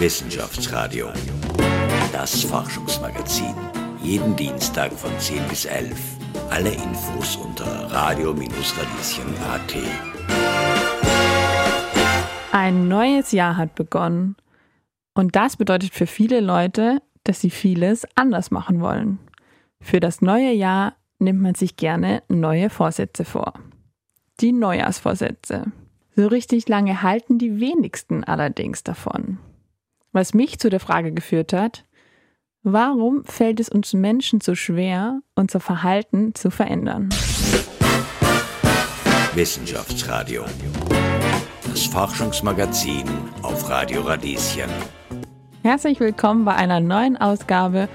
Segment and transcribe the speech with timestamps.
[0.00, 1.08] Wissenschaftsradio.
[2.12, 3.54] Das Forschungsmagazin.
[4.02, 5.96] Jeden Dienstag von 10 bis 11.
[6.50, 9.76] Alle Infos unter radio-radieschen.at.
[12.50, 14.34] Ein neues Jahr hat begonnen.
[15.14, 19.20] Und das bedeutet für viele Leute, dass sie vieles anders machen wollen.
[19.80, 23.54] Für das neue Jahr nimmt man sich gerne neue Vorsätze vor.
[24.40, 25.66] Die Neujahrsvorsätze.
[26.16, 29.38] So richtig lange halten die wenigsten allerdings davon.
[30.16, 31.84] Was mich zu der Frage geführt hat,
[32.62, 37.08] warum fällt es uns Menschen so schwer, unser Verhalten zu verändern?
[39.34, 40.44] Wissenschaftsradio.
[41.64, 43.02] Das Forschungsmagazin
[43.42, 44.70] auf Radio Radieschen.
[45.64, 47.88] Herzlich willkommen bei einer neuen Ausgabe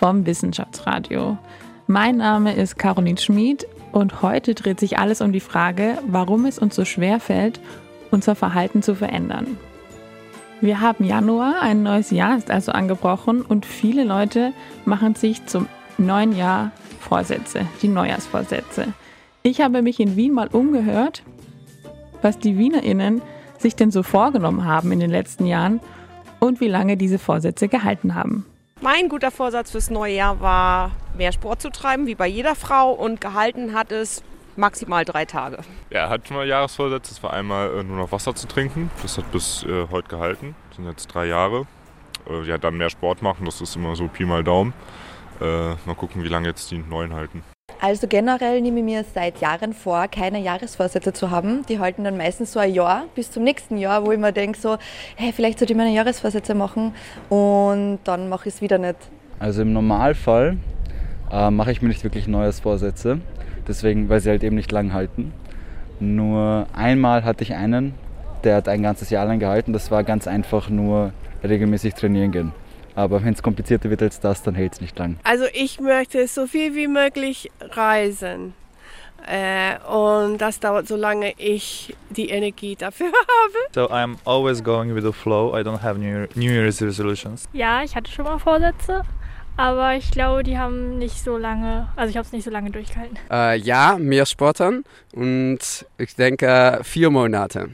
[0.00, 1.36] vom Wissenschaftsradio.
[1.86, 6.58] Mein Name ist Caroline Schmid und heute dreht sich alles um die Frage, warum es
[6.58, 7.60] uns so schwer fällt,
[8.10, 9.58] unser Verhalten zu verändern.
[10.62, 14.52] Wir haben Januar, ein neues Jahr ist also angebrochen und viele Leute
[14.86, 18.94] machen sich zum neuen Jahr Vorsätze, die Neujahrsvorsätze.
[19.42, 21.22] Ich habe mich in Wien mal umgehört,
[22.22, 23.20] was die WienerInnen
[23.58, 25.80] sich denn so vorgenommen haben in den letzten Jahren
[26.40, 28.46] und wie lange diese Vorsätze gehalten haben.
[28.80, 32.92] Mein guter Vorsatz fürs neue Jahr war, mehr Sport zu treiben, wie bei jeder Frau,
[32.92, 34.22] und gehalten hat es
[34.56, 35.58] maximal drei Tage.
[35.90, 37.14] Ja, er hat schon mal Jahresvorsätze.
[37.14, 38.90] Das war einmal äh, nur noch Wasser zu trinken.
[39.02, 40.54] Das hat bis äh, heute gehalten.
[40.68, 41.66] Das sind jetzt drei Jahre.
[42.28, 43.44] Äh, ja, dann mehr Sport machen.
[43.44, 44.72] Das ist immer so Pi mal Daumen.
[45.40, 47.42] Äh, mal gucken, wie lange jetzt die neuen halten.
[47.80, 51.64] Also generell nehme ich mir seit Jahren vor, keine Jahresvorsätze zu haben.
[51.66, 54.58] Die halten dann meistens so ein Jahr bis zum nächsten Jahr, wo ich mir denke
[54.58, 54.78] so,
[55.14, 56.94] hey, vielleicht sollte ich meine Jahresvorsätze machen
[57.28, 58.96] und dann mache ich es wieder nicht.
[59.38, 60.56] Also im Normalfall
[61.30, 63.20] äh, mache ich mir nicht wirklich Neujahrsvorsätze
[63.68, 65.32] deswegen, weil sie halt eben nicht lang halten.
[66.00, 67.94] Nur einmal hatte ich einen,
[68.44, 69.72] der hat ein ganzes Jahr lang gehalten.
[69.72, 72.52] Das war ganz einfach nur regelmäßig trainieren gehen.
[72.94, 75.16] Aber wenn es komplizierter wird als das, dann hält es nicht lang.
[75.22, 78.54] Also ich möchte so viel wie möglich reisen.
[79.26, 83.54] Äh, und das dauert, solange ich die Energie dafür habe.
[83.74, 85.58] So I'm always going with the flow.
[85.58, 87.48] I don't have New, New Year's resolutions.
[87.52, 89.02] Ja, ich hatte schon mal Vorsätze.
[89.56, 92.70] Aber ich glaube, die haben nicht so lange, also ich habe es nicht so lange
[92.70, 93.18] durchgehalten.
[93.30, 94.84] Äh, ja, mehr Sportern
[95.14, 95.58] und
[95.96, 97.70] ich denke vier Monate.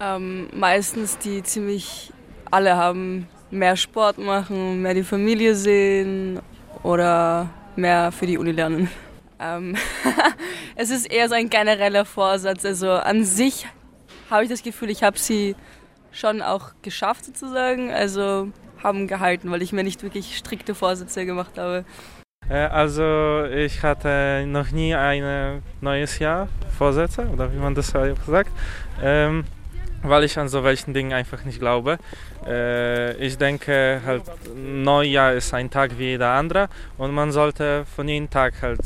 [0.00, 2.12] Ähm, meistens die ziemlich
[2.50, 6.40] alle haben mehr Sport machen, mehr die Familie sehen
[6.82, 8.88] oder mehr für die Uni lernen.
[9.38, 9.76] Ähm,
[10.76, 12.64] es ist eher so ein genereller Vorsatz.
[12.64, 13.66] Also an sich
[14.30, 15.56] habe ich das Gefühl, ich habe sie
[16.12, 17.90] schon auch geschafft sozusagen.
[17.90, 18.48] Also
[18.82, 21.84] haben gehalten, weil ich mir nicht wirklich strikte Vorsätze gemacht habe.
[22.48, 28.50] Äh, also ich hatte noch nie ein neues Jahr Vorsätze oder wie man das sagt,
[29.02, 29.44] ähm,
[30.02, 31.98] weil ich an so welchen Dingen einfach nicht glaube.
[32.46, 34.22] Äh, ich denke halt
[34.56, 36.68] Neujahr ist ein Tag wie jeder andere
[36.98, 38.80] und man sollte von jedem Tag halt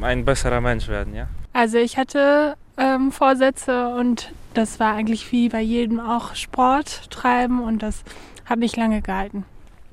[0.00, 1.28] ein besserer Mensch werden, ja.
[1.52, 7.62] Also ich hatte ähm, Vorsätze und das war eigentlich wie bei jedem auch Sport treiben
[7.62, 8.04] und das
[8.48, 9.44] hat nicht lange gehalten.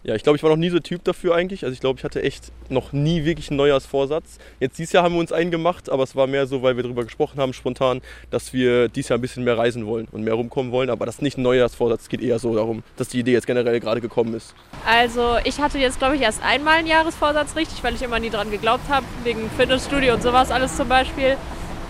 [0.05, 1.63] Ja, ich glaube, ich war noch nie so Typ dafür eigentlich.
[1.63, 4.37] Also ich glaube, ich hatte echt noch nie wirklich einen Neujahrsvorsatz.
[4.59, 6.83] Jetzt dieses Jahr haben wir uns einen gemacht, aber es war mehr so, weil wir
[6.83, 10.35] darüber gesprochen haben, spontan, dass wir dieses Jahr ein bisschen mehr reisen wollen und mehr
[10.35, 10.91] rumkommen wollen.
[10.91, 13.47] Aber das ist nicht ein Neujahrsvorsatz, es geht eher so darum, dass die Idee jetzt
[13.47, 14.53] generell gerade gekommen ist.
[14.85, 18.29] Also ich hatte jetzt, glaube ich, erst einmal einen Jahresvorsatz richtig, weil ich immer nie
[18.29, 21.35] dran geglaubt habe, wegen Fitnessstudio und sowas alles zum Beispiel.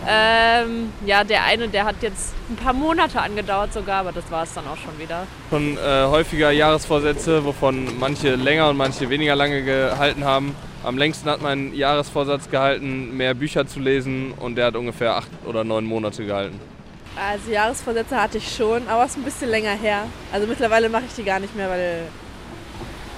[0.07, 4.43] Ähm, ja, der eine, der hat jetzt ein paar Monate angedauert sogar, aber das war
[4.43, 5.25] es dann auch schon wieder.
[5.49, 10.55] Schon äh, häufiger Jahresvorsätze, wovon manche länger und manche weniger lange gehalten haben.
[10.83, 15.29] Am längsten hat mein Jahresvorsatz gehalten, mehr Bücher zu lesen und der hat ungefähr acht
[15.45, 16.59] oder neun Monate gehalten.
[17.15, 20.03] Also Jahresvorsätze hatte ich schon, aber es ist ein bisschen länger her.
[20.31, 22.03] Also mittlerweile mache ich die gar nicht mehr, weil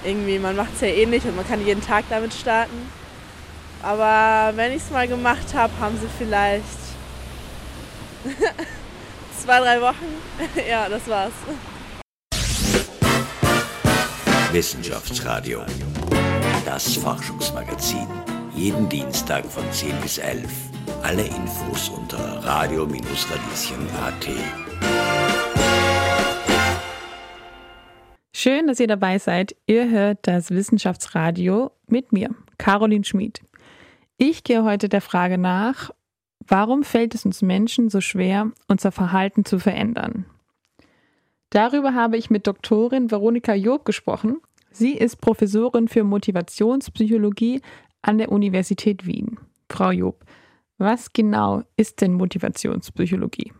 [0.04, 2.90] irgendwie man macht es ja eh nicht und man kann jeden Tag damit starten.
[3.88, 6.66] Aber wenn ich es mal gemacht habe, haben sie vielleicht
[9.42, 10.04] zwei, drei Wochen.
[10.68, 11.32] ja, das war's.
[14.52, 15.62] Wissenschaftsradio.
[16.66, 18.06] Das Forschungsmagazin.
[18.54, 20.50] Jeden Dienstag von 10 bis 11.
[21.02, 24.28] Alle Infos unter radio-radieschen.at.
[28.34, 29.56] Schön, dass ihr dabei seid.
[29.66, 32.28] Ihr hört das Wissenschaftsradio mit mir,
[32.58, 33.40] Caroline Schmid.
[34.20, 35.92] Ich gehe heute der Frage nach,
[36.44, 40.26] warum fällt es uns Menschen so schwer, unser Verhalten zu verändern?
[41.50, 44.38] Darüber habe ich mit Doktorin Veronika Job gesprochen.
[44.72, 47.60] Sie ist Professorin für Motivationspsychologie
[48.02, 49.38] an der Universität Wien.
[49.70, 50.24] Frau Job,
[50.78, 53.52] was genau ist denn Motivationspsychologie?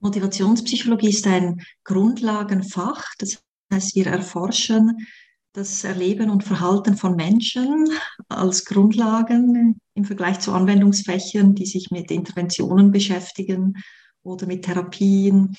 [0.00, 3.14] Motivationspsychologie ist ein Grundlagenfach.
[3.18, 3.40] Das
[3.72, 5.06] heißt, wir erforschen
[5.52, 7.88] das Erleben und Verhalten von Menschen
[8.28, 13.74] als Grundlagen im Vergleich zu Anwendungsfächern, die sich mit Interventionen beschäftigen
[14.22, 15.56] oder mit Therapien.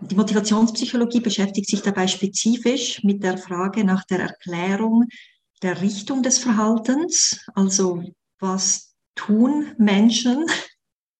[0.00, 5.04] Die Motivationspsychologie beschäftigt sich dabei spezifisch mit der Frage nach der Erklärung
[5.62, 8.02] der Richtung des Verhaltens, also
[8.38, 10.44] was tun Menschen,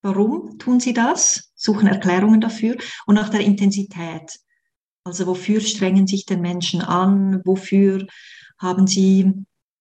[0.03, 4.44] warum tun sie das, suchen Erklärungen dafür und nach der Intensität.
[5.05, 8.07] Also wofür strengen sich den Menschen an, wofür
[8.59, 9.33] haben sie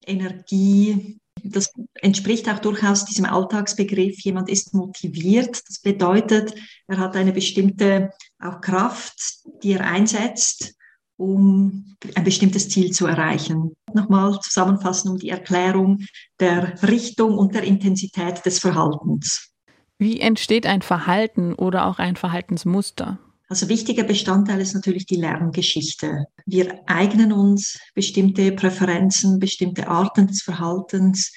[0.05, 1.17] Energie.
[1.43, 5.61] Das entspricht auch durchaus diesem Alltagsbegriff, jemand ist motiviert.
[5.67, 6.53] Das bedeutet,
[6.87, 9.15] er hat eine bestimmte auch Kraft,
[9.63, 10.75] die er einsetzt,
[11.17, 13.75] um ein bestimmtes Ziel zu erreichen.
[13.93, 16.05] Nochmal zusammenfassen um die Erklärung
[16.39, 19.51] der Richtung und der Intensität des Verhaltens.
[19.97, 23.19] Wie entsteht ein Verhalten oder auch ein Verhaltensmuster?
[23.53, 26.25] Also wichtiger Bestandteil ist natürlich die Lerngeschichte.
[26.47, 31.31] Wir eignen uns bestimmte Präferenzen, bestimmte Arten des Verhaltens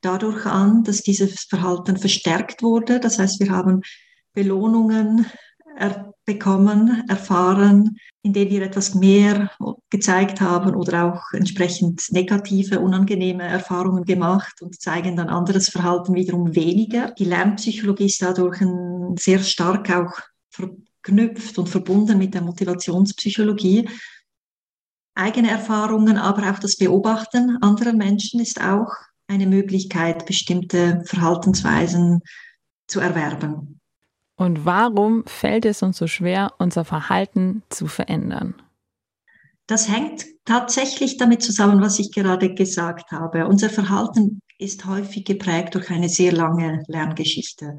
[0.00, 2.98] dadurch an, dass dieses Verhalten verstärkt wurde.
[2.98, 3.82] Das heißt, wir haben
[4.32, 5.26] Belohnungen
[5.76, 9.52] er bekommen, erfahren, indem wir etwas mehr
[9.90, 16.56] gezeigt haben oder auch entsprechend negative, unangenehme Erfahrungen gemacht und zeigen dann anderes Verhalten wiederum
[16.56, 17.12] weniger.
[17.12, 20.18] Die Lernpsychologie ist dadurch ein, sehr stark auch
[21.02, 23.88] verknüpft und verbunden mit der Motivationspsychologie.
[25.14, 28.92] Eigene Erfahrungen, aber auch das Beobachten anderer Menschen ist auch
[29.26, 32.20] eine Möglichkeit, bestimmte Verhaltensweisen
[32.86, 33.80] zu erwerben.
[34.36, 38.54] Und warum fällt es uns so schwer, unser Verhalten zu verändern?
[39.66, 43.46] Das hängt tatsächlich damit zusammen, was ich gerade gesagt habe.
[43.46, 47.78] Unser Verhalten ist häufig geprägt durch eine sehr lange Lerngeschichte.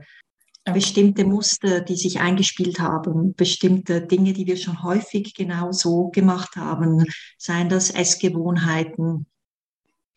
[0.63, 6.55] Bestimmte Muster, die sich eingespielt haben, bestimmte Dinge, die wir schon häufig genau so gemacht
[6.55, 7.03] haben,
[7.37, 9.25] seien das Essgewohnheiten,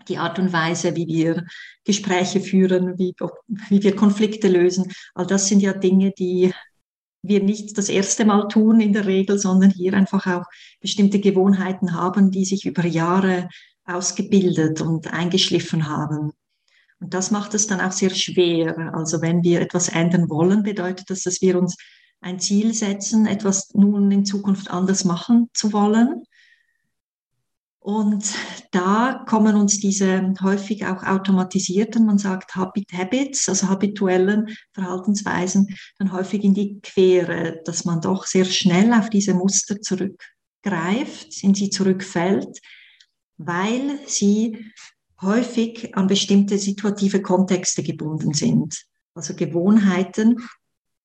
[0.08, 1.46] die Art und Weise, wie wir
[1.84, 3.14] Gespräche führen, wie,
[3.68, 4.92] wie wir Konflikte lösen.
[5.14, 6.52] All das sind ja Dinge, die
[7.22, 10.44] wir nicht das erste Mal tun in der Regel, sondern hier einfach auch
[10.80, 13.48] bestimmte Gewohnheiten haben, die sich über Jahre
[13.86, 16.32] ausgebildet und eingeschliffen haben.
[17.00, 18.94] Und das macht es dann auch sehr schwer.
[18.94, 21.76] Also wenn wir etwas ändern wollen, bedeutet das, dass wir uns
[22.20, 26.22] ein Ziel setzen, etwas nun in Zukunft anders machen zu wollen.
[27.84, 28.24] Und
[28.70, 36.10] da kommen uns diese häufig auch automatisierten, man sagt Habit Habits, also habituellen Verhaltensweisen, dann
[36.10, 41.68] häufig in die Quere, dass man doch sehr schnell auf diese Muster zurückgreift, in sie
[41.68, 42.58] zurückfällt,
[43.36, 44.72] weil sie
[45.20, 48.84] häufig an bestimmte situative Kontexte gebunden sind.
[49.14, 50.40] Also Gewohnheiten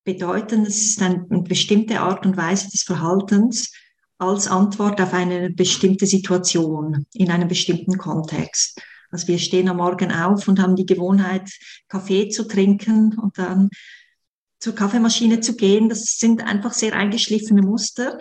[0.03, 3.71] bedeuten, es ist eine bestimmte Art und Weise des Verhaltens,
[4.17, 8.81] als Antwort auf eine bestimmte Situation in einem bestimmten Kontext.
[9.11, 11.49] Also wir stehen am Morgen auf und haben die Gewohnheit,
[11.87, 13.69] Kaffee zu trinken und dann
[14.59, 15.89] zur Kaffeemaschine zu gehen.
[15.89, 18.19] Das sind einfach sehr eingeschliffene Muster,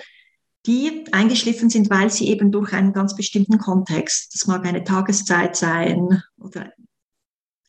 [0.66, 5.56] die eingeschliffen sind, weil sie eben durch einen ganz bestimmten Kontext, das mag eine Tageszeit
[5.56, 6.72] sein oder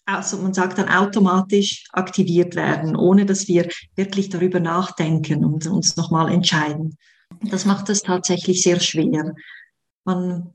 [0.06, 5.98] also man sagt dann automatisch aktiviert werden, ohne dass wir wirklich darüber nachdenken und uns
[5.98, 6.98] nochmal entscheiden.
[7.42, 9.36] Das macht es tatsächlich sehr schwer.
[10.06, 10.52] Man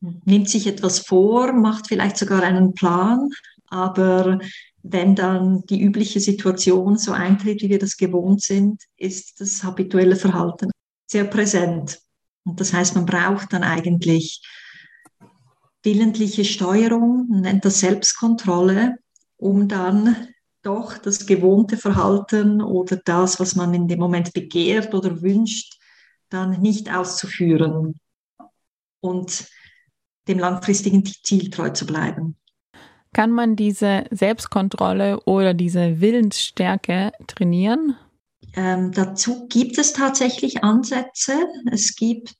[0.00, 3.30] nimmt sich etwas vor, macht vielleicht sogar einen Plan,
[3.68, 4.40] aber
[4.82, 10.16] wenn dann die übliche Situation so eintritt, wie wir das gewohnt sind, ist das habituelle
[10.16, 10.70] Verhalten
[11.08, 11.98] sehr präsent.
[12.44, 14.42] Und das heißt, man braucht dann eigentlich
[15.82, 18.96] willentliche Steuerung, nennt das Selbstkontrolle,
[19.36, 20.28] um dann
[20.62, 25.78] doch das gewohnte Verhalten oder das, was man in dem Moment begehrt oder wünscht,
[26.28, 27.98] dann nicht auszuführen
[29.00, 29.48] und
[30.26, 32.36] dem langfristigen Ziel treu zu bleiben.
[33.14, 37.96] Kann man diese Selbstkontrolle oder diese Willensstärke trainieren?
[38.54, 41.34] Ähm, dazu gibt es tatsächlich Ansätze.
[41.70, 42.34] Es gibt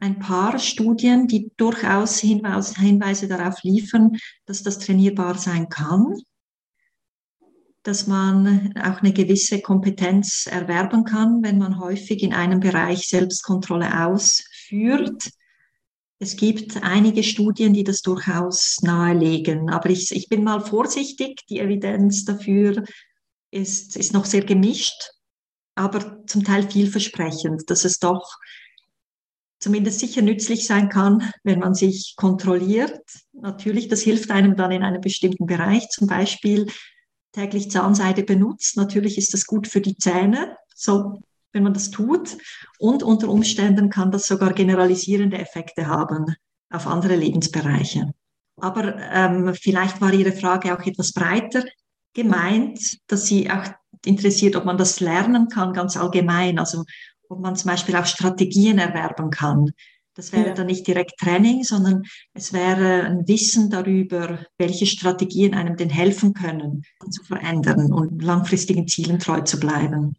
[0.00, 6.14] ein paar Studien, die durchaus Hinweise darauf liefern, dass das trainierbar sein kann
[7.86, 14.06] dass man auch eine gewisse Kompetenz erwerben kann, wenn man häufig in einem Bereich Selbstkontrolle
[14.06, 15.30] ausführt.
[16.18, 21.46] Es gibt einige Studien, die das durchaus nahelegen, aber ich, ich bin mal vorsichtig.
[21.48, 22.82] Die Evidenz dafür
[23.52, 25.12] ist, ist noch sehr gemischt,
[25.76, 28.38] aber zum Teil vielversprechend, dass es doch
[29.60, 33.00] zumindest sicher nützlich sein kann, wenn man sich kontrolliert.
[33.32, 36.66] Natürlich, das hilft einem dann in einem bestimmten Bereich, zum Beispiel
[37.32, 38.76] täglich Zahnseide benutzt.
[38.76, 41.20] Natürlich ist das gut für die Zähne, so
[41.52, 42.36] wenn man das tut.
[42.78, 46.34] Und unter Umständen kann das sogar generalisierende Effekte haben
[46.70, 48.12] auf andere Lebensbereiche.
[48.58, 51.64] Aber ähm, vielleicht war Ihre Frage auch etwas breiter
[52.14, 53.64] gemeint, dass Sie auch
[54.04, 56.58] interessiert, ob man das lernen kann, ganz allgemein.
[56.58, 56.84] Also
[57.28, 59.70] ob man zum Beispiel auch Strategien erwerben kann.
[60.14, 60.54] Das wäre ja.
[60.54, 66.32] dann nicht direkt Training, sondern es wäre ein Wissen darüber, welche Strategien einem denn helfen
[66.32, 70.16] können, zu verändern und langfristigen Zielen treu zu bleiben.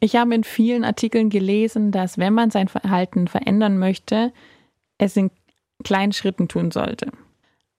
[0.00, 4.32] Ich habe in vielen Artikeln gelesen, dass wenn man sein Verhalten verändern möchte,
[4.96, 5.30] es in
[5.84, 7.12] kleinen Schritten tun sollte.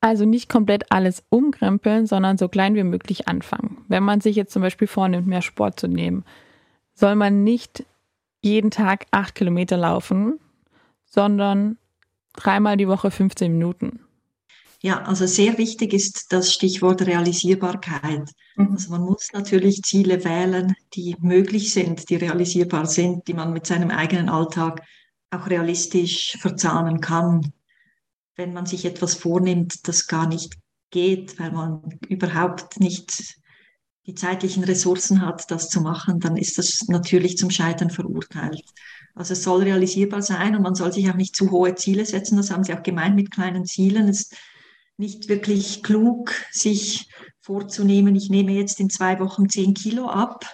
[0.03, 3.85] Also nicht komplett alles umkrempeln, sondern so klein wie möglich anfangen.
[3.87, 6.25] Wenn man sich jetzt zum Beispiel vornimmt, mehr Sport zu nehmen,
[6.93, 7.85] soll man nicht
[8.41, 10.41] jeden Tag acht Kilometer laufen,
[11.05, 11.77] sondern
[12.35, 14.01] dreimal die Woche 15 Minuten.
[14.81, 18.29] Ja, also sehr wichtig ist das Stichwort Realisierbarkeit.
[18.57, 18.71] Mhm.
[18.73, 23.65] Also man muss natürlich Ziele wählen, die möglich sind, die realisierbar sind, die man mit
[23.65, 24.81] seinem eigenen Alltag
[25.31, 27.53] auch realistisch verzahnen kann
[28.35, 30.55] wenn man sich etwas vornimmt, das gar nicht
[30.89, 33.35] geht, weil man überhaupt nicht
[34.05, 38.63] die zeitlichen Ressourcen hat, das zu machen, dann ist das natürlich zum Scheitern verurteilt.
[39.15, 42.35] Also es soll realisierbar sein und man soll sich auch nicht zu hohe Ziele setzen.
[42.35, 44.09] Das haben Sie auch gemeint mit kleinen Zielen.
[44.09, 44.35] Es ist
[44.97, 47.07] nicht wirklich klug, sich
[47.39, 50.45] vorzunehmen, ich nehme jetzt in zwei Wochen zehn Kilo ab,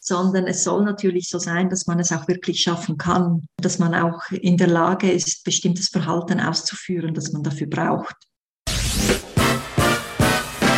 [0.00, 3.94] sondern es soll natürlich so sein, dass man es auch wirklich schaffen kann, dass man
[3.94, 8.14] auch in der Lage ist, bestimmtes Verhalten auszuführen, das man dafür braucht.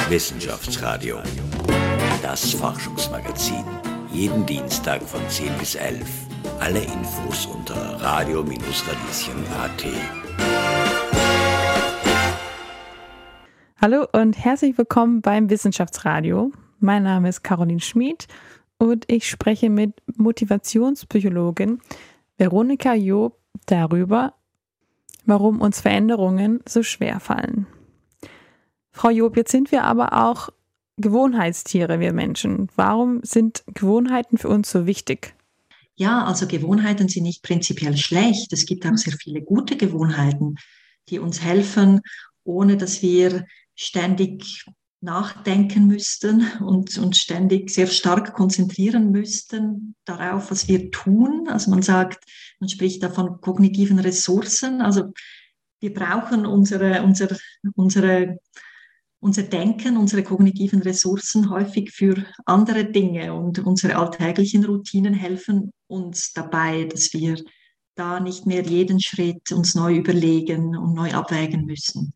[0.09, 1.19] Wissenschaftsradio,
[2.23, 3.65] das Forschungsmagazin,
[4.13, 6.01] jeden Dienstag von 10 bis 11.
[6.59, 9.85] Alle Infos unter radio-radieschen.at.
[13.81, 16.53] Hallo und herzlich willkommen beim Wissenschaftsradio.
[16.81, 18.27] Mein Name ist Caroline Schmid
[18.81, 21.81] und ich spreche mit Motivationspsychologin
[22.39, 24.35] Veronika Job darüber,
[25.27, 27.67] warum uns Veränderungen so schwer fallen.
[28.91, 30.49] Frau Job, jetzt sind wir aber auch
[30.97, 32.69] Gewohnheitstiere, wir Menschen.
[32.75, 35.35] Warum sind Gewohnheiten für uns so wichtig?
[35.97, 38.51] Ja, also Gewohnheiten sind nicht prinzipiell schlecht.
[38.53, 40.57] Es gibt auch sehr viele gute Gewohnheiten,
[41.11, 42.01] die uns helfen,
[42.45, 44.65] ohne dass wir ständig
[45.01, 51.49] nachdenken müssten und uns ständig sehr stark konzentrieren müssten darauf, was wir tun.
[51.49, 52.25] Also man sagt,
[52.61, 54.83] man spricht da von kognitiven Ressourcen.
[54.83, 55.13] Also
[55.81, 57.39] wir brauchen unsere, unsere,
[57.75, 58.39] unsere,
[59.21, 66.35] unser Denken, unsere kognitiven Ressourcen häufig für andere Dinge und unsere alltäglichen Routinen helfen uns
[66.35, 67.37] dabei, dass wir
[67.95, 72.13] da nicht mehr jeden Schritt uns neu überlegen und neu abwägen müssen.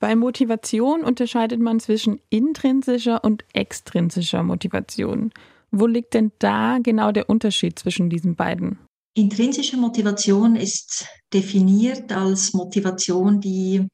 [0.00, 5.32] Bei Motivation unterscheidet man zwischen intrinsischer und extrinsischer Motivation.
[5.70, 8.78] Wo liegt denn da genau der Unterschied zwischen diesen beiden?
[9.14, 13.88] Intrinsische Motivation ist definiert als Motivation, die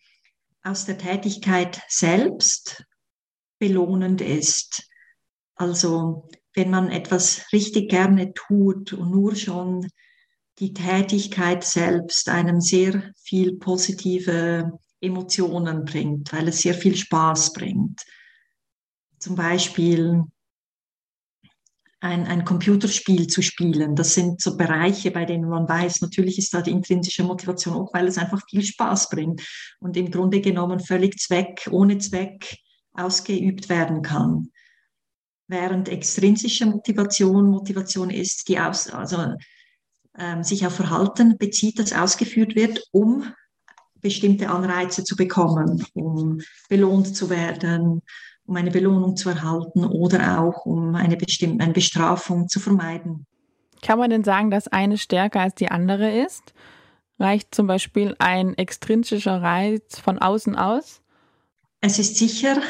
[0.62, 2.84] aus der Tätigkeit selbst
[3.58, 4.86] belohnend ist.
[5.54, 9.88] Also wenn man etwas richtig gerne tut und nur schon
[10.58, 14.70] die Tätigkeit selbst einem sehr viel positive
[15.04, 18.02] Emotionen bringt, weil es sehr viel Spaß bringt.
[19.18, 20.24] Zum Beispiel
[22.04, 23.96] ein, ein Computerspiel zu spielen.
[23.96, 27.94] Das sind so Bereiche, bei denen man weiß, natürlich ist da die intrinsische Motivation auch,
[27.94, 29.42] weil es einfach viel Spaß bringt
[29.80, 32.58] und im Grunde genommen völlig Zweck, ohne Zweck
[32.92, 34.50] ausgeübt werden kann.
[35.48, 39.34] Während extrinsische Motivation Motivation ist, die aus, also,
[40.18, 43.32] ähm, sich auf Verhalten bezieht, das ausgeführt wird, um
[44.04, 48.02] bestimmte Anreize zu bekommen, um belohnt zu werden,
[48.44, 53.26] um eine Belohnung zu erhalten oder auch um eine bestimmte eine Bestrafung zu vermeiden.
[53.82, 56.52] Kann man denn sagen, dass eine stärker als die andere ist?
[57.18, 61.00] Reicht zum Beispiel ein extrinsischer Reiz von außen aus?
[61.80, 62.60] Es ist sicher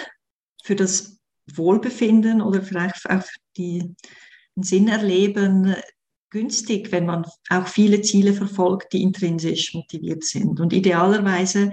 [0.62, 1.18] für das
[1.52, 3.24] Wohlbefinden oder vielleicht auch
[3.56, 3.94] die,
[4.54, 5.74] den Sinn erleben
[6.34, 10.58] günstig, wenn man auch viele Ziele verfolgt, die intrinsisch motiviert sind.
[10.58, 11.70] Und idealerweise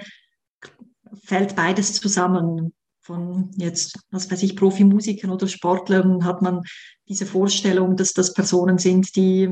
[1.24, 2.72] fällt beides zusammen.
[3.02, 6.62] Von jetzt, was weiß ich, Profimusikern oder Sportlern hat man
[7.10, 9.50] diese Vorstellung, dass das Personen sind, die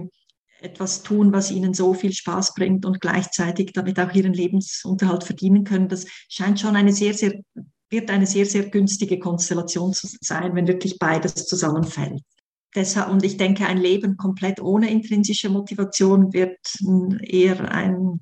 [0.62, 5.64] etwas tun, was ihnen so viel Spaß bringt und gleichzeitig damit auch ihren Lebensunterhalt verdienen
[5.64, 5.90] können.
[5.90, 7.42] Das scheint schon eine sehr, sehr,
[7.90, 12.22] wird eine sehr, sehr günstige Konstellation zu sein, wenn wirklich beides zusammenfällt
[12.76, 16.58] deshalb, und ich denke, ein Leben komplett ohne intrinsische Motivation wird
[17.22, 18.22] eher ein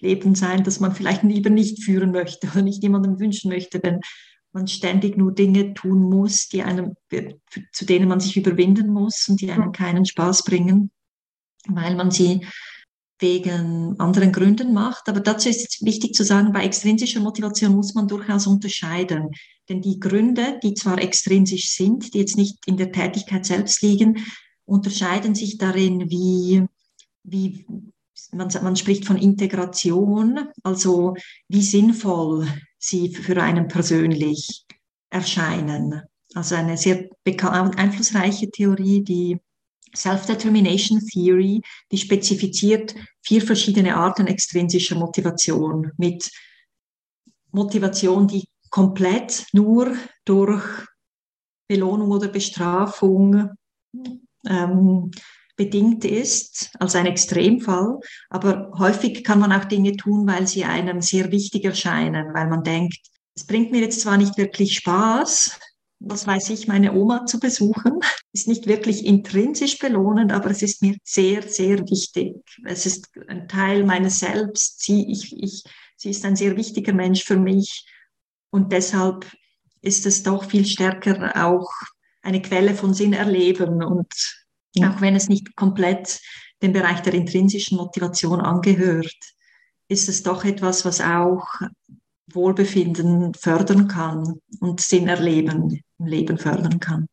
[0.00, 4.00] Leben sein, das man vielleicht lieber nicht führen möchte oder nicht jemandem wünschen möchte, wenn
[4.52, 6.94] man ständig nur Dinge tun muss, die einem,
[7.72, 10.90] zu denen man sich überwinden muss und die einem keinen Spaß bringen.
[11.66, 12.46] weil man sie
[13.18, 15.08] wegen anderen Gründen macht.
[15.08, 19.30] Aber dazu ist wichtig zu sagen, bei extrinsischer Motivation muss man durchaus unterscheiden.
[19.68, 24.18] Denn die Gründe, die zwar extrinsisch sind, die jetzt nicht in der Tätigkeit selbst liegen,
[24.66, 26.64] unterscheiden sich darin, wie,
[27.22, 27.66] wie
[28.32, 31.14] man, man spricht von Integration, also
[31.48, 32.46] wie sinnvoll
[32.78, 34.64] sie für einen persönlich
[35.10, 36.02] erscheinen.
[36.34, 39.38] Also eine sehr einflussreiche Theorie, die
[39.96, 46.28] Self-Determination Theory, die spezifiziert vier verschiedene Arten extrinsischer Motivation mit
[47.52, 48.44] Motivation, die
[48.74, 50.64] komplett nur durch
[51.68, 53.50] Belohnung oder Bestrafung
[54.48, 55.12] ähm,
[55.54, 58.00] bedingt ist, als ein Extremfall.
[58.30, 62.64] Aber häufig kann man auch Dinge tun, weil sie einem sehr wichtig erscheinen, weil man
[62.64, 62.98] denkt,
[63.36, 65.56] es bringt mir jetzt zwar nicht wirklich Spaß,
[66.00, 68.00] was weiß ich, meine Oma zu besuchen.
[68.32, 72.34] Ist nicht wirklich intrinsisch belohnend, aber es ist mir sehr, sehr wichtig.
[72.64, 74.82] Es ist ein Teil meines Selbst.
[74.82, 75.62] Sie, ich, ich,
[75.96, 77.86] sie ist ein sehr wichtiger Mensch für mich.
[78.54, 79.26] Und deshalb
[79.82, 81.68] ist es doch viel stärker auch
[82.22, 83.82] eine Quelle von Sinn erleben.
[83.82, 84.06] Und
[84.78, 86.20] auch wenn es nicht komplett
[86.62, 89.18] dem Bereich der intrinsischen Motivation angehört,
[89.88, 91.44] ist es doch etwas, was auch
[92.32, 97.06] Wohlbefinden fördern kann und Sinn erleben im Leben fördern kann.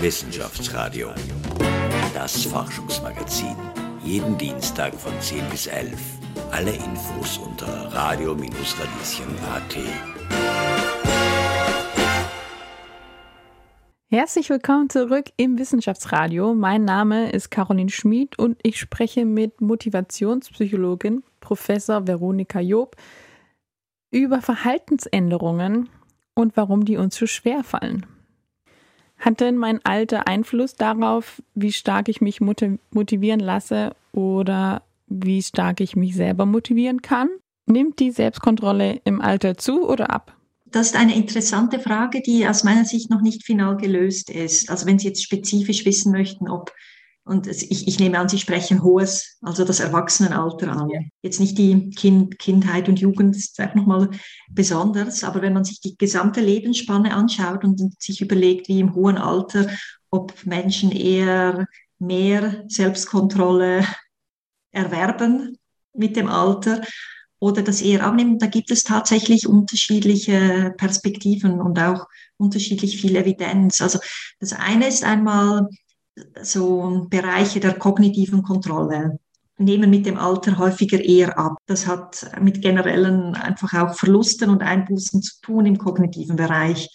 [0.00, 1.10] Wissenschaftsradio,
[2.12, 3.54] das Forschungsmagazin.
[4.02, 6.19] Jeden Dienstag von 10 bis 11.
[6.52, 9.76] Alle Infos unter radio-radieschen.at.
[14.10, 16.54] Herzlich willkommen zurück im Wissenschaftsradio.
[16.54, 22.96] Mein Name ist Caroline Schmid und ich spreche mit Motivationspsychologin Professor Veronika Job
[24.10, 25.88] über Verhaltensänderungen
[26.34, 28.06] und warum die uns so schwer fallen.
[29.18, 35.80] Hat denn mein Alter Einfluss darauf, wie stark ich mich motivieren lasse oder wie stark
[35.80, 37.28] ich mich selber motivieren kann?
[37.66, 40.36] Nimmt die Selbstkontrolle im Alter zu oder ab?
[40.66, 44.70] Das ist eine interessante Frage, die aus meiner Sicht noch nicht final gelöst ist.
[44.70, 46.72] Also wenn Sie jetzt spezifisch wissen möchten, ob,
[47.24, 50.88] und ich, ich nehme an, Sie sprechen hohes, also das Erwachsenenalter an.
[51.22, 54.10] Jetzt nicht die kind, Kindheit und Jugend, das ist auch nochmal
[54.48, 59.18] besonders, aber wenn man sich die gesamte Lebensspanne anschaut und sich überlegt, wie im hohen
[59.18, 59.66] Alter,
[60.10, 61.66] ob Menschen eher
[61.98, 63.84] mehr Selbstkontrolle
[64.72, 65.58] erwerben
[65.94, 66.82] mit dem Alter
[67.38, 68.38] oder das eher abnehmen.
[68.38, 72.06] Da gibt es tatsächlich unterschiedliche Perspektiven und auch
[72.36, 73.80] unterschiedlich viel Evidenz.
[73.80, 73.98] Also
[74.38, 75.68] das eine ist einmal
[76.42, 79.18] so Bereiche der kognitiven Kontrolle
[79.60, 81.56] nehmen mit dem Alter häufiger eher ab.
[81.66, 86.88] Das hat mit generellen einfach auch Verlusten und Einbußen zu tun im kognitiven Bereich,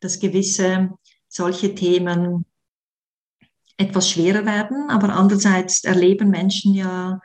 [0.00, 0.90] dass gewisse
[1.28, 2.44] solche Themen
[3.82, 7.20] etwas schwerer werden, aber andererseits erleben Menschen ja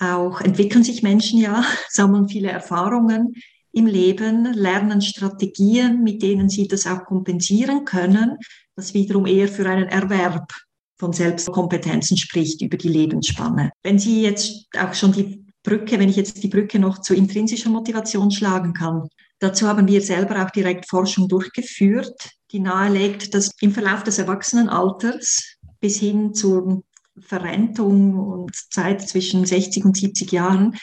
[0.00, 3.34] auch entwickeln sich Menschen ja, sammeln viele Erfahrungen
[3.72, 8.38] im Leben, lernen Strategien, mit denen sie das auch kompensieren können,
[8.76, 10.52] was wiederum eher für einen Erwerb
[10.96, 13.72] von Selbstkompetenzen spricht über die Lebensspanne.
[13.82, 17.70] Wenn Sie jetzt auch schon die Brücke, wenn ich jetzt die Brücke noch zu intrinsischer
[17.70, 19.08] Motivation schlagen kann,
[19.40, 25.53] dazu haben wir selber auch direkt Forschung durchgeführt, die nahelegt, dass im Verlauf des Erwachsenenalters
[25.84, 26.82] bis hin zur
[27.20, 30.78] Verrentung und Zeit zwischen 60 und 70 Jahren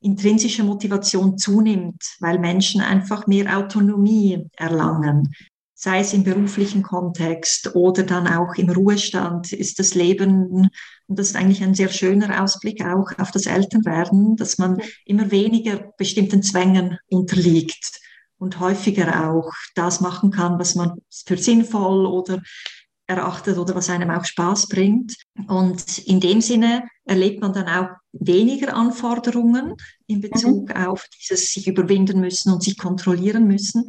[0.00, 5.34] intrinsische Motivation zunimmt, weil Menschen einfach mehr Autonomie erlangen.
[5.74, 10.70] Sei es im beruflichen Kontext oder dann auch im Ruhestand ist das Leben,
[11.08, 15.30] und das ist eigentlich ein sehr schöner Ausblick auch auf das Älterwerden, dass man immer
[15.30, 18.00] weniger bestimmten Zwängen unterliegt
[18.38, 22.40] und häufiger auch das machen kann, was man für sinnvoll oder
[23.08, 25.16] erachtet oder was einem auch Spaß bringt.
[25.48, 29.74] Und in dem Sinne erlebt man dann auch weniger Anforderungen
[30.06, 30.76] in Bezug mhm.
[30.76, 33.88] auf dieses sich überwinden müssen und sich kontrollieren müssen,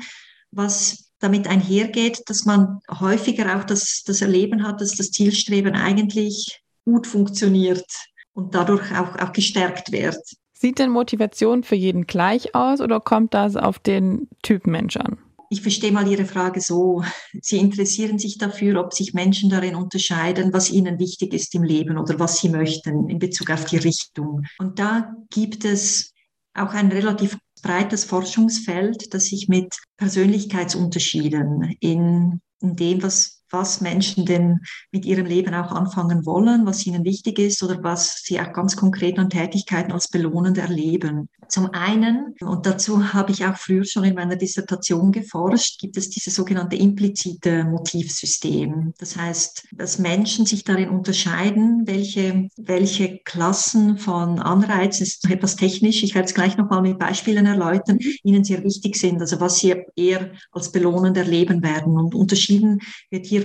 [0.52, 6.62] was damit einhergeht, dass man häufiger auch das, das Erleben hat, dass das Zielstreben eigentlich
[6.86, 7.86] gut funktioniert
[8.34, 10.18] und dadurch auch, auch gestärkt wird.
[10.54, 15.18] Sieht denn Motivation für jeden gleich aus oder kommt das auf den Typ Mensch an?
[15.50, 17.04] Ich verstehe mal Ihre Frage so.
[17.42, 21.98] Sie interessieren sich dafür, ob sich Menschen darin unterscheiden, was ihnen wichtig ist im Leben
[21.98, 24.46] oder was sie möchten in Bezug auf die Richtung.
[24.60, 26.14] Und da gibt es
[26.54, 34.26] auch ein relativ breites Forschungsfeld, das sich mit Persönlichkeitsunterschieden in, in dem, was was Menschen
[34.26, 34.60] denn
[34.92, 38.76] mit ihrem Leben auch anfangen wollen, was ihnen wichtig ist oder was sie auch ganz
[38.76, 41.30] konkret an Tätigkeiten als belohnend erleben.
[41.48, 46.10] Zum einen, und dazu habe ich auch früher schon in meiner Dissertation geforscht, gibt es
[46.12, 48.94] dieses sogenannte implizite Motivsystem.
[49.00, 55.56] Das heißt, dass Menschen sich darin unterscheiden, welche, welche Klassen von Anreizen, ist noch etwas
[55.56, 59.58] technisch, ich werde es gleich nochmal mit Beispielen erläutern, ihnen sehr wichtig sind, also was
[59.58, 61.98] sie eher als belohnend erleben werden.
[61.98, 63.39] Und unterschieden wird hier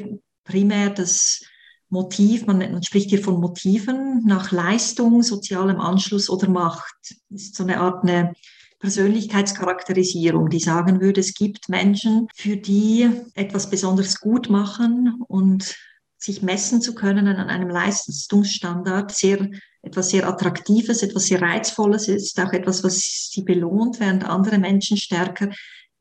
[0.44, 1.42] primär das
[1.88, 6.94] Motiv, man, man, spricht hier von Motiven nach Leistung, sozialem Anschluss oder Macht.
[7.30, 8.34] Das ist so eine Art eine
[8.80, 15.74] Persönlichkeitscharakterisierung, die sagen würde, es gibt Menschen, für die etwas besonders gut machen und
[16.18, 19.48] sich messen zu können an einem Leistungsstandard sehr
[19.82, 24.96] etwas sehr Attraktives, etwas sehr Reizvolles ist, auch etwas, was sie belohnt, während andere Menschen
[24.96, 25.50] stärker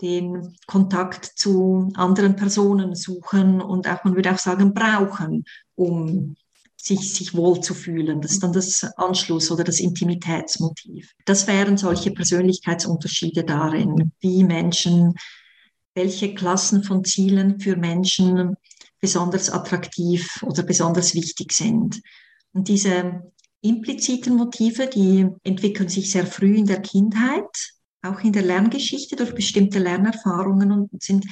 [0.04, 6.36] den Kontakt zu anderen Personen suchen und auch, man würde auch sagen, brauchen, um
[6.76, 8.20] sich, sich wohl zu fühlen.
[8.20, 11.14] Das ist dann das Anschluss oder das Intimitätsmotiv.
[11.26, 15.14] Das wären solche Persönlichkeitsunterschiede darin, wie Menschen,
[15.96, 18.56] welche Klassen von Zielen für Menschen
[19.00, 22.02] besonders attraktiv oder besonders wichtig sind.
[22.52, 28.44] Und diese impliziten Motive, die entwickeln sich sehr früh in der Kindheit auch in der
[28.44, 31.26] Lerngeschichte durch bestimmte Lernerfahrungen und sind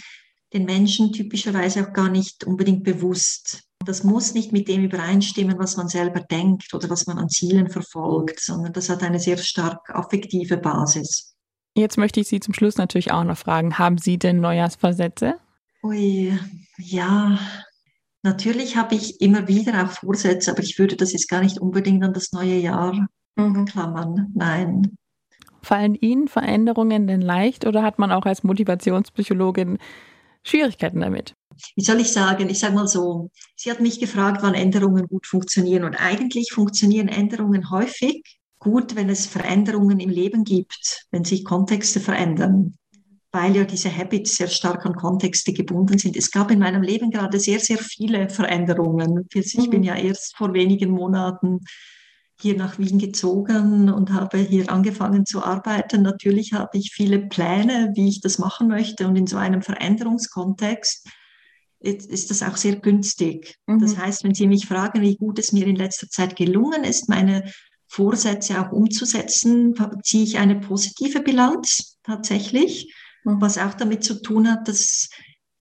[0.53, 3.63] den Menschen typischerweise auch gar nicht unbedingt bewusst.
[3.86, 7.69] Das muss nicht mit dem übereinstimmen, was man selber denkt oder was man an Zielen
[7.69, 11.36] verfolgt, sondern das hat eine sehr stark affektive Basis.
[11.75, 15.36] Jetzt möchte ich Sie zum Schluss natürlich auch noch fragen, haben Sie denn Neujahrsvorsätze?
[15.84, 16.38] Ui,
[16.77, 17.39] ja,
[18.23, 22.03] natürlich habe ich immer wieder auch Vorsätze, aber ich würde das jetzt gar nicht unbedingt
[22.03, 23.65] an das neue Jahr mhm.
[23.65, 24.31] klammern.
[24.36, 24.97] Nein.
[25.62, 29.78] Fallen Ihnen Veränderungen denn leicht oder hat man auch als Motivationspsychologin
[30.43, 31.36] Schwierigkeiten damit?
[31.76, 32.50] Wie soll ich sagen?
[32.50, 35.84] Ich sage mal so, sie hat mich gefragt, wann Änderungen gut funktionieren.
[35.84, 38.24] Und eigentlich funktionieren Änderungen häufig
[38.60, 42.76] gut, wenn es Veränderungen im Leben gibt, wenn sich Kontexte verändern,
[43.32, 46.15] weil ja diese Habits sehr stark an Kontexte gebunden sind.
[46.15, 49.28] Es gab in meinem Leben gerade sehr, sehr viele Veränderungen.
[49.34, 49.86] Ich bin mhm.
[49.86, 51.60] ja erst vor wenigen Monaten
[52.41, 56.01] hier nach Wien gezogen und habe hier angefangen zu arbeiten.
[56.01, 59.08] Natürlich habe ich viele Pläne, wie ich das machen möchte.
[59.08, 61.08] Und in so einem Veränderungskontext
[61.80, 63.56] ist das auch sehr günstig.
[63.67, 63.80] Mhm.
[63.80, 67.10] Das heißt, wenn Sie mich fragen, wie gut es mir in letzter Zeit gelungen ist,
[67.10, 67.51] meine
[67.88, 73.41] Vorsätze auch umzusetzen, ziehe ich eine positive Bilanz tatsächlich, mhm.
[73.41, 75.10] was auch damit zu tun hat, dass,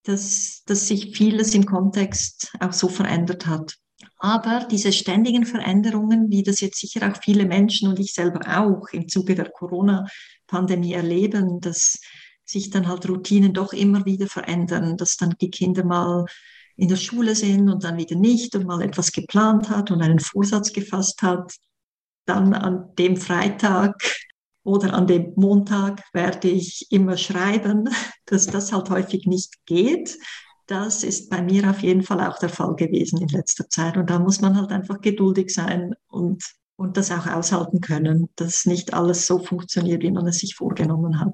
[0.04, 3.79] dass, dass sich vieles im Kontext auch so verändert hat.
[4.22, 8.88] Aber diese ständigen Veränderungen, wie das jetzt sicher auch viele Menschen und ich selber auch
[8.92, 11.98] im Zuge der Corona-Pandemie erleben, dass
[12.44, 16.26] sich dann halt Routinen doch immer wieder verändern, dass dann die Kinder mal
[16.76, 20.20] in der Schule sind und dann wieder nicht und mal etwas geplant hat und einen
[20.20, 21.52] Vorsatz gefasst hat,
[22.26, 23.94] dann an dem Freitag
[24.64, 27.88] oder an dem Montag werde ich immer schreiben,
[28.26, 30.18] dass das halt häufig nicht geht.
[30.70, 33.96] Das ist bei mir auf jeden Fall auch der Fall gewesen in letzter Zeit.
[33.96, 36.44] Und da muss man halt einfach geduldig sein und,
[36.76, 41.18] und das auch aushalten können, dass nicht alles so funktioniert, wie man es sich vorgenommen
[41.18, 41.32] hat.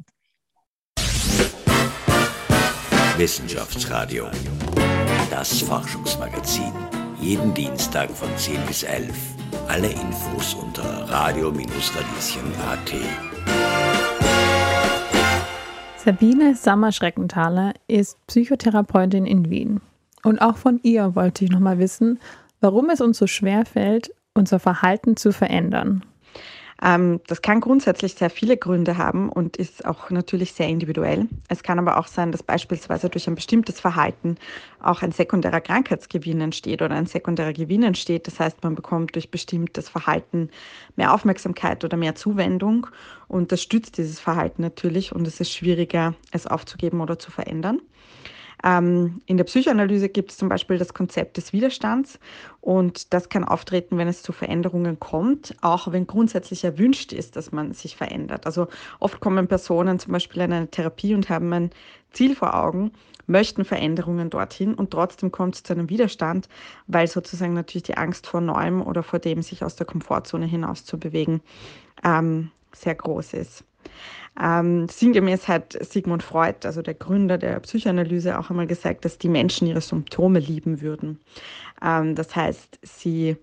[3.18, 4.24] Wissenschaftsradio,
[5.28, 6.72] das Forschungsmagazin.
[7.20, 9.12] Jeden Dienstag von 10 bis 11.
[9.68, 13.35] Alle Infos unter radio-radieschen.at.
[16.06, 19.80] Sabine Sammer-Schreckenthaler ist Psychotherapeutin in Wien.
[20.22, 22.20] Und auch von ihr wollte ich nochmal wissen,
[22.60, 26.04] warum es uns so schwer fällt, unser Verhalten zu verändern.
[26.82, 31.26] Ähm, das kann grundsätzlich sehr viele Gründe haben und ist auch natürlich sehr individuell.
[31.48, 34.36] Es kann aber auch sein, dass beispielsweise durch ein bestimmtes Verhalten
[34.80, 38.26] auch ein sekundärer Krankheitsgewinn entsteht oder ein sekundärer Gewinn entsteht.
[38.26, 40.50] Das heißt, man bekommt durch bestimmtes Verhalten
[40.96, 42.86] mehr Aufmerksamkeit oder mehr Zuwendung
[43.28, 47.80] und das stützt dieses Verhalten natürlich und es ist schwieriger, es aufzugeben oder zu verändern.
[48.64, 52.18] Ähm, in der Psychoanalyse gibt es zum Beispiel das Konzept des Widerstands
[52.60, 57.52] und das kann auftreten, wenn es zu Veränderungen kommt, auch wenn grundsätzlich erwünscht ist, dass
[57.52, 58.46] man sich verändert.
[58.46, 61.70] Also oft kommen Personen zum Beispiel in eine Therapie und haben ein
[62.12, 62.92] Ziel vor Augen,
[63.26, 66.48] möchten Veränderungen dorthin und trotzdem kommt es zu einem Widerstand,
[66.86, 70.84] weil sozusagen natürlich die Angst vor Neuem oder vor dem, sich aus der Komfortzone hinaus
[70.84, 71.42] zu bewegen,
[72.04, 73.64] ähm, sehr groß ist.
[74.40, 79.28] Ähm, sinngemäß hat Sigmund Freud, also der Gründer der Psychoanalyse, auch einmal gesagt, dass die
[79.28, 81.20] Menschen ihre Symptome lieben würden.
[81.82, 83.36] Ähm, das heißt, sie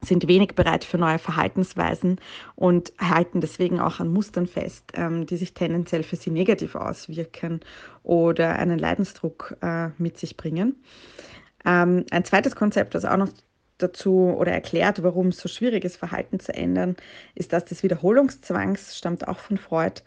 [0.00, 2.20] sind wenig bereit für neue Verhaltensweisen
[2.54, 7.60] und halten deswegen auch an Mustern fest, ähm, die sich tendenziell für sie negativ auswirken
[8.02, 10.76] oder einen Leidensdruck äh, mit sich bringen.
[11.64, 13.30] Ähm, ein zweites Konzept, das auch noch
[13.78, 16.96] dazu oder erklärt, warum es so schwierig ist, Verhalten zu ändern,
[17.34, 20.02] ist das des Wiederholungszwangs, stammt auch von Freud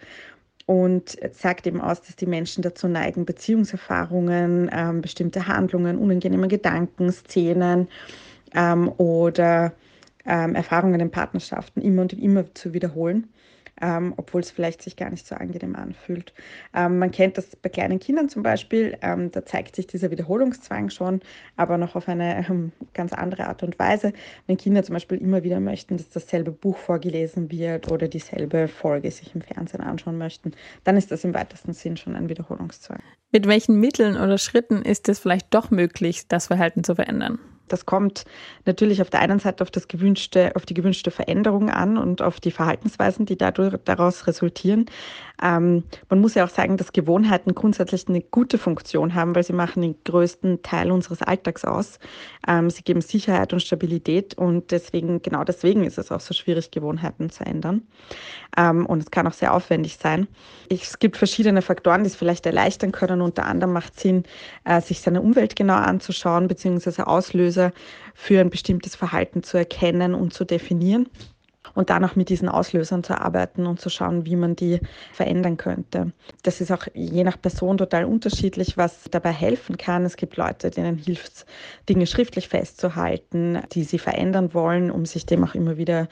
[0.65, 7.11] und sagt eben aus, dass die Menschen dazu neigen, Beziehungserfahrungen, ähm, bestimmte Handlungen, unangenehme Gedanken,
[7.11, 7.87] Szenen
[8.53, 9.73] ähm, oder
[10.25, 13.27] ähm, Erfahrungen in Partnerschaften immer und immer zu wiederholen
[13.81, 16.33] ähm, obwohl es vielleicht sich gar nicht so angenehm anfühlt.
[16.73, 20.89] Ähm, man kennt das bei kleinen Kindern zum Beispiel, ähm, da zeigt sich dieser Wiederholungszwang
[20.89, 21.21] schon,
[21.57, 24.13] aber noch auf eine ähm, ganz andere Art und Weise.
[24.47, 29.11] Wenn Kinder zum Beispiel immer wieder möchten, dass dasselbe Buch vorgelesen wird oder dieselbe Folge
[29.11, 30.51] sich im Fernsehen anschauen möchten,
[30.83, 32.99] dann ist das im weitesten Sinn schon ein Wiederholungszwang.
[33.31, 37.39] Mit welchen Mitteln oder Schritten ist es vielleicht doch möglich, das Verhalten zu verändern?
[37.71, 38.25] Das kommt
[38.65, 42.39] natürlich auf der einen Seite auf, das gewünschte, auf die gewünschte Veränderung an und auf
[42.39, 44.85] die Verhaltensweisen, die dadurch, daraus resultieren.
[45.41, 49.53] Ähm, man muss ja auch sagen, dass Gewohnheiten grundsätzlich eine gute Funktion haben, weil sie
[49.53, 51.99] machen den größten Teil unseres Alltags aus.
[52.47, 56.71] Ähm, sie geben Sicherheit und Stabilität und deswegen, genau deswegen ist es auch so schwierig,
[56.71, 57.81] Gewohnheiten zu ändern.
[58.57, 60.27] Ähm, und es kann auch sehr aufwendig sein.
[60.69, 63.21] Es gibt verschiedene Faktoren, die es vielleicht erleichtern können.
[63.21, 64.23] Unter anderem macht es Sinn,
[64.65, 67.60] äh, sich seine Umwelt genau anzuschauen, beziehungsweise Auslöser
[68.15, 71.07] für ein bestimmtes Verhalten zu erkennen und zu definieren
[71.73, 74.79] und dann auch mit diesen Auslösern zu arbeiten und zu schauen, wie man die
[75.13, 76.11] verändern könnte.
[76.43, 80.05] Das ist auch je nach Person total unterschiedlich, was dabei helfen kann.
[80.05, 81.45] Es gibt Leute, denen hilft es,
[81.87, 86.07] Dinge schriftlich festzuhalten, die sie verändern wollen, um sich dem auch immer wieder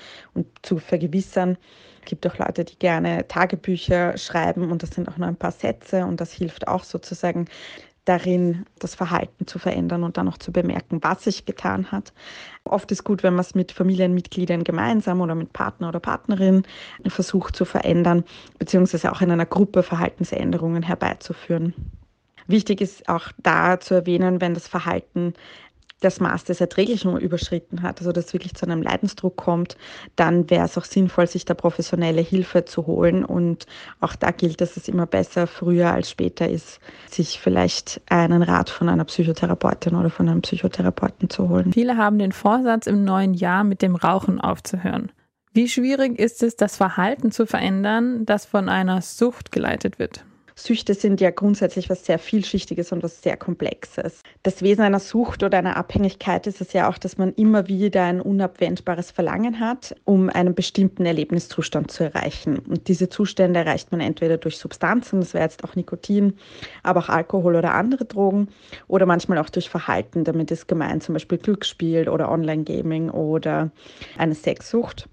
[0.62, 1.58] zu vergewissern.
[2.02, 5.52] Es gibt auch Leute, die gerne Tagebücher schreiben und das sind auch nur ein paar
[5.52, 7.46] Sätze und das hilft auch sozusagen
[8.10, 12.12] darin, das Verhalten zu verändern und dann auch zu bemerken, was sich getan hat.
[12.64, 16.64] Oft ist gut, wenn man es mit Familienmitgliedern gemeinsam oder mit Partner oder Partnerin
[17.06, 18.24] versucht zu verändern,
[18.58, 21.76] beziehungsweise auch in einer Gruppe Verhaltensänderungen herbeizuführen.
[22.48, 25.36] Wichtig ist auch da zu erwähnen, wenn das Verhalten
[26.00, 29.78] das Maß des Erträglichen überschritten hat, also dass es wirklich zu einem Leidensdruck kommt,
[30.16, 33.26] dann wäre es auch sinnvoll, sich da professionelle Hilfe zu holen.
[33.26, 33.66] Und
[34.00, 38.70] auch da gilt, dass es immer besser früher als später ist, sich vielleicht einen Rat
[38.70, 41.74] von einer Psychotherapeutin oder von einem Psychotherapeuten zu holen.
[41.74, 45.12] Viele haben den Vorsatz, im neuen Jahr mit dem Rauchen aufzuhören.
[45.52, 50.24] Wie schwierig ist es, das Verhalten zu verändern, das von einer Sucht geleitet wird?
[50.64, 54.22] Süchte sind ja grundsätzlich was sehr Vielschichtiges und was sehr Komplexes.
[54.44, 58.04] Das Wesen einer Sucht oder einer Abhängigkeit ist es ja auch, dass man immer wieder
[58.04, 62.60] ein unabwendbares Verlangen hat, um einen bestimmten Erlebniszustand zu erreichen.
[62.60, 66.34] Und diese Zustände erreicht man entweder durch Substanzen, das wäre jetzt auch Nikotin,
[66.84, 68.50] aber auch Alkohol oder andere Drogen,
[68.88, 70.24] oder manchmal auch durch Verhalten.
[70.24, 73.72] Damit ist gemeint zum Beispiel Glücksspiel oder Online-Gaming oder
[74.18, 75.08] eine Sexsucht.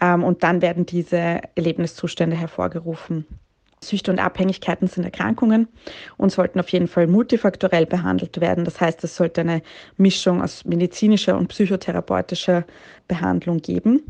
[0.00, 3.26] Ähm, und dann werden diese Erlebniszustände hervorgerufen.
[3.80, 5.68] Süchte und Abhängigkeiten sind Erkrankungen
[6.16, 8.64] und sollten auf jeden Fall multifaktorell behandelt werden.
[8.64, 9.62] Das heißt, es sollte eine
[9.96, 12.64] Mischung aus medizinischer und psychotherapeutischer
[13.06, 14.02] Behandlung geben.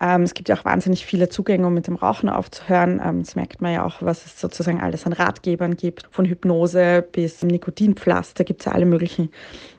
[0.00, 3.00] Ähm, es gibt ja auch wahnsinnig viele Zugänge, um mit dem Rauchen aufzuhören.
[3.02, 6.06] Ähm, das merkt man ja auch, was es sozusagen alles an Ratgebern gibt.
[6.10, 9.30] Von Hypnose bis Nikotinpflaster gibt es ja alle möglichen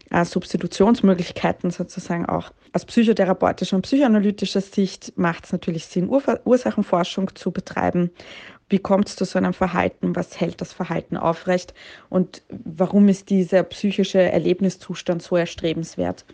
[0.10, 2.52] äh, Substitutionsmöglichkeiten sozusagen auch.
[2.74, 8.12] Aus psychotherapeutischer und psychoanalytischer Sicht macht es natürlich Sinn, Ur Ursachenforschung zu betreiben
[8.70, 10.16] wie kommt es zu so einem Verhalten?
[10.16, 11.74] Was hält das Verhalten aufrecht?
[12.10, 16.26] Und warum ist dieser psychische Erlebniszustand so erstrebenswert?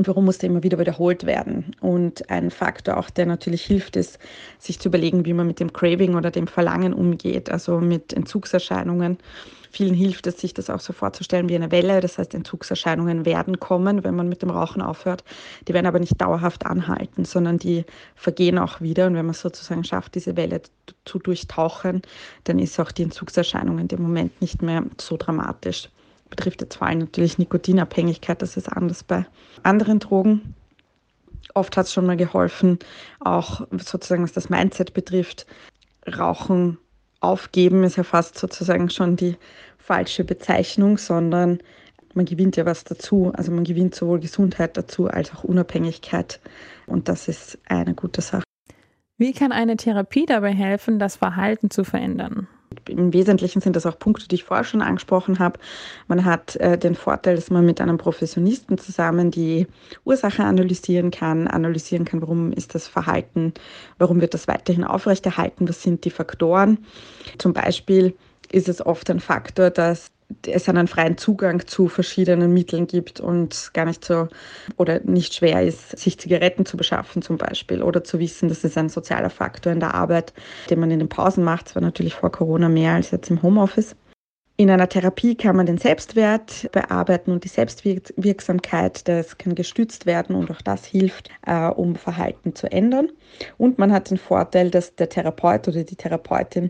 [0.00, 1.76] Und warum muss der immer wieder wiederholt werden?
[1.82, 4.18] Und ein Faktor auch, der natürlich hilft, ist,
[4.58, 9.18] sich zu überlegen, wie man mit dem Craving oder dem Verlangen umgeht, also mit Entzugserscheinungen
[9.72, 12.00] Vielen hilft es, sich das auch so vorzustellen wie eine Welle.
[12.00, 15.22] Das heißt, Entzugserscheinungen werden kommen, wenn man mit dem Rauchen aufhört.
[15.68, 17.84] Die werden aber nicht dauerhaft anhalten, sondern die
[18.16, 19.06] vergehen auch wieder.
[19.06, 20.62] Und wenn man sozusagen schafft, diese Welle
[21.04, 22.02] zu durchtauchen,
[22.44, 25.88] dann ist auch die Entzugserscheinung in dem Moment nicht mehr so dramatisch.
[26.30, 29.26] Betrifft jetzt vor allem natürlich Nikotinabhängigkeit, das ist anders bei
[29.62, 30.54] anderen Drogen.
[31.54, 32.78] Oft hat es schon mal geholfen,
[33.18, 35.46] auch sozusagen was das Mindset betrifft,
[36.06, 36.78] Rauchen
[37.20, 39.36] aufgeben ist ja fast sozusagen schon die
[39.78, 41.58] falsche Bezeichnung, sondern
[42.14, 43.32] man gewinnt ja was dazu.
[43.34, 46.40] Also man gewinnt sowohl Gesundheit dazu als auch Unabhängigkeit.
[46.86, 48.42] Und das ist eine gute Sache.
[49.16, 52.48] Wie kann eine Therapie dabei helfen, das Verhalten zu verändern?
[52.88, 55.58] Im Wesentlichen sind das auch Punkte, die ich vorher schon angesprochen habe.
[56.08, 59.66] Man hat äh, den Vorteil, dass man mit einem Professionisten zusammen die
[60.04, 63.52] Ursache analysieren kann, analysieren kann, warum ist das Verhalten,
[63.98, 66.78] warum wird das weiterhin aufrechterhalten, was sind die Faktoren.
[67.38, 68.14] Zum Beispiel
[68.50, 70.10] ist es oft ein Faktor, dass
[70.46, 74.28] es einen freien Zugang zu verschiedenen Mitteln gibt und gar nicht so
[74.76, 78.78] oder nicht schwer ist, sich Zigaretten zu beschaffen zum Beispiel oder zu wissen, das ist
[78.78, 80.32] ein sozialer Faktor in der Arbeit,
[80.68, 81.68] den man in den Pausen macht.
[81.68, 83.94] zwar natürlich vor Corona mehr als jetzt im Homeoffice.
[84.60, 89.08] In einer Therapie kann man den Selbstwert bearbeiten und die Selbstwirksamkeit.
[89.08, 93.08] Das kann gestützt werden und auch das hilft, äh, um Verhalten zu ändern.
[93.56, 96.68] Und man hat den Vorteil, dass der Therapeut oder die Therapeutin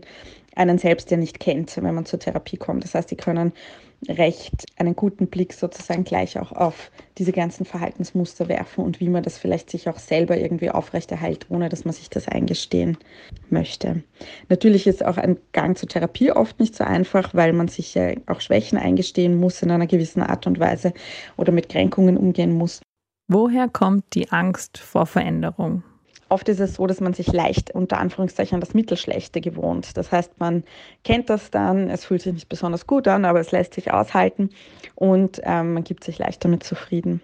[0.55, 2.83] einen selbst ja nicht kennt, wenn man zur Therapie kommt.
[2.83, 3.53] Das heißt, sie können
[4.09, 9.21] recht einen guten Blick sozusagen gleich auch auf diese ganzen Verhaltensmuster werfen und wie man
[9.21, 12.97] das vielleicht sich auch selber irgendwie aufrechterhält, ohne dass man sich das eingestehen
[13.49, 14.03] möchte.
[14.49, 18.13] Natürlich ist auch ein Gang zur Therapie oft nicht so einfach, weil man sich ja
[18.25, 20.93] auch Schwächen eingestehen muss in einer gewissen Art und Weise
[21.37, 22.81] oder mit Kränkungen umgehen muss.
[23.27, 25.83] Woher kommt die Angst vor Veränderung?
[26.31, 29.97] Oft ist es so, dass man sich leicht unter Anführungszeichen an das Mittelschlechte gewohnt.
[29.97, 30.63] Das heißt, man
[31.03, 34.49] kennt das dann, es fühlt sich nicht besonders gut an, aber es lässt sich aushalten
[34.95, 37.19] und ähm, man gibt sich leicht damit zufrieden.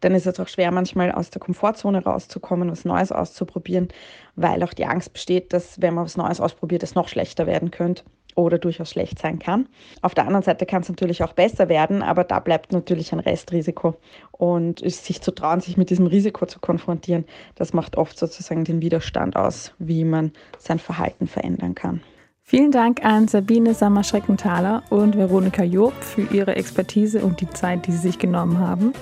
[0.00, 3.86] Dann ist es auch schwer, manchmal aus der Komfortzone rauszukommen, was Neues auszuprobieren,
[4.34, 7.70] weil auch die Angst besteht, dass wenn man was Neues ausprobiert, es noch schlechter werden
[7.70, 8.02] könnte
[8.36, 9.68] oder durchaus schlecht sein kann.
[10.02, 13.20] Auf der anderen Seite kann es natürlich auch besser werden, aber da bleibt natürlich ein
[13.20, 13.96] Restrisiko.
[14.32, 18.80] Und sich zu trauen, sich mit diesem Risiko zu konfrontieren, das macht oft sozusagen den
[18.80, 22.00] Widerstand aus, wie man sein Verhalten verändern kann.
[22.42, 27.92] Vielen Dank an Sabine Sammer-Schreckenthaler und Veronika Job für ihre Expertise und die Zeit, die
[27.92, 28.92] sie sich genommen haben.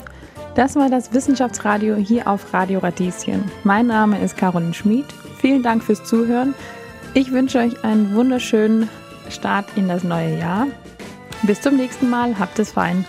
[0.54, 3.44] Das war das Wissenschaftsradio hier auf Radio Radieschen.
[3.64, 5.06] Mein Name ist Caroline Schmid.
[5.38, 6.52] Vielen Dank fürs Zuhören.
[7.14, 8.88] Ich wünsche euch einen wunderschönen
[9.30, 10.66] Start in das neue Jahr.
[11.42, 13.04] Bis zum nächsten Mal, habt es fein.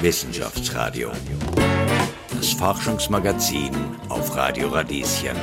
[0.00, 1.10] Wissenschaftsradio.
[2.36, 3.70] Das Forschungsmagazin
[4.08, 5.36] auf Radio Radieschen.